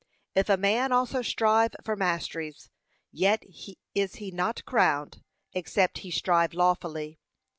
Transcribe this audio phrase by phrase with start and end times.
[0.33, 2.71] 'If a man also strive for masteries,
[3.11, 3.43] yet
[3.93, 5.21] is he not crowned,
[5.53, 7.19] except he strive lawfully.'